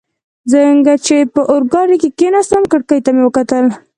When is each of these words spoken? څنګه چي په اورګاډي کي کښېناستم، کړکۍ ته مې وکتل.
څنګه 0.51 0.93
چي 1.05 1.17
په 1.33 1.41
اورګاډي 1.51 1.97
کي 2.01 2.09
کښېناستم، 2.17 2.61
کړکۍ 2.71 2.99
ته 3.05 3.09
مې 3.15 3.23
وکتل. 3.25 3.65